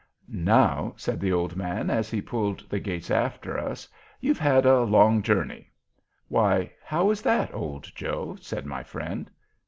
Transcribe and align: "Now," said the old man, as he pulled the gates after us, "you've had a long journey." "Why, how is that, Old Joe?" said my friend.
"Now," 0.33 0.95
said 0.97 1.19
the 1.19 1.31
old 1.31 1.55
man, 1.55 1.91
as 1.91 2.09
he 2.09 2.21
pulled 2.23 2.67
the 2.67 2.79
gates 2.79 3.11
after 3.11 3.55
us, 3.59 3.87
"you've 4.19 4.39
had 4.39 4.65
a 4.65 4.81
long 4.81 5.21
journey." 5.21 5.69
"Why, 6.27 6.71
how 6.83 7.11
is 7.11 7.21
that, 7.21 7.53
Old 7.53 7.83
Joe?" 7.93 8.35
said 8.41 8.65
my 8.65 8.81
friend. 8.81 9.29